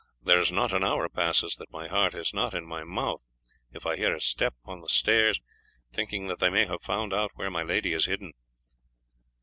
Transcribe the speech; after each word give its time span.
There 0.23 0.39
is 0.39 0.51
not 0.51 0.73
an 0.73 0.83
hour 0.83 1.07
passes 1.09 1.57
that 1.57 1.69
my 1.69 1.87
heart 1.87 2.15
is 2.15 2.33
not 2.33 2.55
in 2.55 2.65
my 2.65 2.83
mouth 2.83 3.21
if 3.71 3.85
I 3.85 3.97
hear 3.97 4.15
a 4.15 4.19
step 4.19 4.55
on 4.65 4.81
the 4.81 4.89
stairs, 4.89 5.39
thinking 5.93 6.25
that 6.25 6.39
they 6.39 6.49
may 6.49 6.65
have 6.65 6.81
found 6.81 7.13
out 7.13 7.33
where 7.35 7.51
my 7.51 7.61
lady 7.61 7.93
is 7.93 8.05
hidden." 8.07 8.33